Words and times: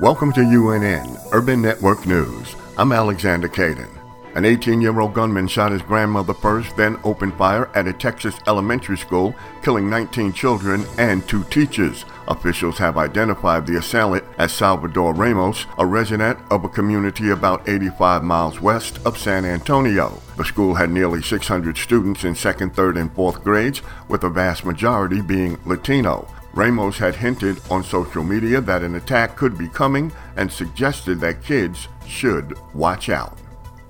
Welcome 0.00 0.32
to 0.32 0.40
UNN, 0.40 1.16
Urban 1.30 1.62
Network 1.62 2.04
News. 2.04 2.56
I'm 2.76 2.90
Alexander 2.90 3.48
Kaydin. 3.48 3.88
An 4.34 4.44
18 4.44 4.80
year 4.80 4.98
old 4.98 5.14
gunman 5.14 5.46
shot 5.46 5.70
his 5.70 5.82
grandmother 5.82 6.34
first, 6.34 6.76
then 6.76 6.98
opened 7.04 7.34
fire 7.34 7.70
at 7.76 7.86
a 7.86 7.92
Texas 7.92 8.34
elementary 8.48 8.98
school, 8.98 9.36
killing 9.62 9.88
19 9.88 10.32
children 10.32 10.84
and 10.98 11.26
two 11.28 11.44
teachers. 11.44 12.04
Officials 12.26 12.76
have 12.78 12.98
identified 12.98 13.68
the 13.68 13.78
assailant 13.78 14.24
as 14.36 14.52
Salvador 14.52 15.14
Ramos, 15.14 15.64
a 15.78 15.86
resident 15.86 16.40
of 16.50 16.64
a 16.64 16.68
community 16.68 17.30
about 17.30 17.68
85 17.68 18.24
miles 18.24 18.60
west 18.60 18.98
of 19.06 19.16
San 19.16 19.44
Antonio. 19.44 20.20
The 20.36 20.44
school 20.44 20.74
had 20.74 20.90
nearly 20.90 21.22
600 21.22 21.78
students 21.78 22.24
in 22.24 22.34
second, 22.34 22.74
third, 22.74 22.96
and 22.96 23.12
fourth 23.14 23.44
grades, 23.44 23.80
with 24.08 24.22
the 24.22 24.28
vast 24.28 24.64
majority 24.64 25.20
being 25.20 25.56
Latino. 25.64 26.26
Ramos 26.54 26.98
had 26.98 27.16
hinted 27.16 27.60
on 27.70 27.82
social 27.82 28.22
media 28.22 28.60
that 28.60 28.82
an 28.82 28.94
attack 28.94 29.36
could 29.36 29.58
be 29.58 29.68
coming 29.68 30.12
and 30.36 30.50
suggested 30.50 31.20
that 31.20 31.42
kids 31.42 31.88
should 32.06 32.56
watch 32.74 33.08
out. 33.08 33.38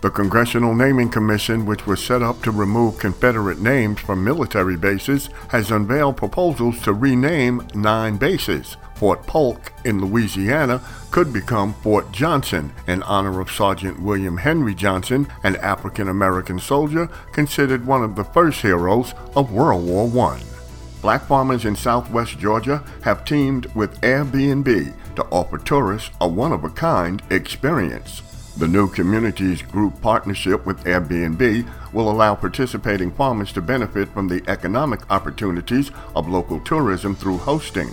The 0.00 0.10
Congressional 0.10 0.76
Naming 0.76 1.08
Commission, 1.08 1.66
which 1.66 1.84
was 1.84 2.04
set 2.04 2.22
up 2.22 2.40
to 2.42 2.52
remove 2.52 3.00
Confederate 3.00 3.60
names 3.60 3.98
from 3.98 4.22
military 4.22 4.76
bases, 4.76 5.28
has 5.48 5.72
unveiled 5.72 6.16
proposals 6.16 6.80
to 6.82 6.92
rename 6.92 7.66
nine 7.74 8.16
bases. 8.16 8.76
Fort 8.94 9.26
Polk 9.26 9.72
in 9.84 10.00
Louisiana 10.00 10.80
could 11.10 11.32
become 11.32 11.74
Fort 11.74 12.12
Johnson 12.12 12.72
in 12.86 13.02
honor 13.04 13.40
of 13.40 13.50
Sergeant 13.50 14.00
William 14.00 14.36
Henry 14.36 14.74
Johnson, 14.74 15.26
an 15.42 15.56
African 15.56 16.08
American 16.08 16.60
soldier 16.60 17.08
considered 17.32 17.84
one 17.84 18.04
of 18.04 18.14
the 18.14 18.24
first 18.24 18.62
heroes 18.62 19.14
of 19.34 19.52
World 19.52 19.84
War 19.84 20.32
I. 20.32 20.57
Black 21.00 21.24
farmers 21.26 21.64
in 21.64 21.76
southwest 21.76 22.38
Georgia 22.38 22.82
have 23.02 23.24
teamed 23.24 23.66
with 23.74 24.00
Airbnb 24.00 24.92
to 25.14 25.24
offer 25.26 25.56
tourists 25.56 26.10
a 26.20 26.26
one 26.28 26.52
of 26.52 26.64
a 26.64 26.70
kind 26.70 27.22
experience. 27.30 28.22
The 28.56 28.66
new 28.66 28.88
Communities 28.88 29.62
Group 29.62 30.00
partnership 30.00 30.66
with 30.66 30.82
Airbnb 30.82 31.68
will 31.92 32.10
allow 32.10 32.34
participating 32.34 33.12
farmers 33.12 33.52
to 33.52 33.62
benefit 33.62 34.08
from 34.08 34.26
the 34.26 34.42
economic 34.48 35.08
opportunities 35.10 35.92
of 36.16 36.28
local 36.28 36.58
tourism 36.60 37.14
through 37.14 37.38
hosting. 37.38 37.90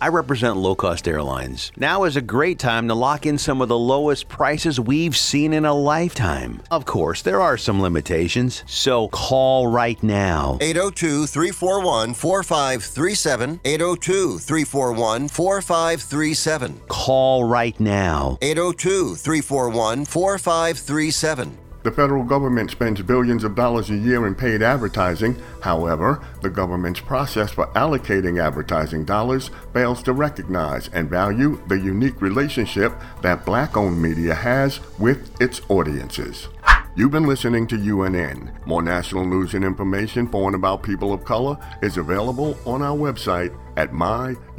I 0.00 0.08
represent 0.08 0.56
low 0.56 0.74
cost 0.74 1.08
airlines. 1.08 1.72
Now 1.76 2.04
is 2.04 2.16
a 2.16 2.20
great 2.20 2.58
time 2.58 2.88
to 2.88 2.94
lock 2.94 3.26
in 3.26 3.38
some 3.38 3.60
of 3.60 3.68
the 3.68 3.78
lowest 3.78 4.28
prices 4.28 4.78
we've 4.78 5.16
seen 5.16 5.52
in 5.52 5.64
a 5.64 5.74
lifetime. 5.74 6.62
Of 6.70 6.84
course, 6.84 7.22
there 7.22 7.40
are 7.40 7.56
some 7.56 7.80
limitations, 7.80 8.62
so 8.66 9.08
call 9.08 9.66
right 9.68 10.00
now. 10.02 10.58
802 10.60 11.26
341 11.26 12.14
4537. 12.14 13.60
802 13.64 14.38
341 14.38 15.28
4537. 15.28 16.80
Call 16.88 17.44
right 17.44 17.78
now. 17.80 18.38
802 18.42 19.14
341 19.16 20.04
4537. 20.04 21.65
The 21.86 21.92
federal 21.92 22.24
government 22.24 22.72
spends 22.72 23.00
billions 23.00 23.44
of 23.44 23.54
dollars 23.54 23.90
a 23.90 23.96
year 23.96 24.26
in 24.26 24.34
paid 24.34 24.60
advertising. 24.60 25.40
However, 25.62 26.20
the 26.42 26.50
government's 26.50 26.98
process 26.98 27.52
for 27.52 27.68
allocating 27.76 28.42
advertising 28.42 29.04
dollars 29.04 29.52
fails 29.72 30.02
to 30.02 30.12
recognize 30.12 30.88
and 30.88 31.08
value 31.08 31.62
the 31.68 31.78
unique 31.78 32.20
relationship 32.20 32.92
that 33.22 33.46
black 33.46 33.76
owned 33.76 34.02
media 34.02 34.34
has 34.34 34.80
with 34.98 35.40
its 35.40 35.60
audiences. 35.68 36.48
You've 36.96 37.12
been 37.12 37.28
listening 37.28 37.68
to 37.68 37.76
UNN. 37.76 38.50
More 38.66 38.82
national 38.82 39.24
news 39.24 39.54
and 39.54 39.64
information 39.64 40.26
for 40.26 40.48
and 40.48 40.56
about 40.56 40.82
people 40.82 41.12
of 41.12 41.24
color 41.24 41.56
is 41.82 41.98
available 41.98 42.58
on 42.64 42.82
our 42.82 42.96
website 42.96 43.56
at 43.76 43.92
myunn.net. 43.92 44.56